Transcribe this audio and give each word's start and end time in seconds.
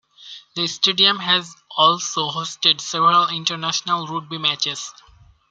The 0.55 0.65
stadium 0.65 1.19
has 1.19 1.55
also 1.77 2.31
hosted 2.31 2.81
several 2.81 3.27
international 3.29 4.07
rugby 4.07 4.39
matches. 4.39 4.91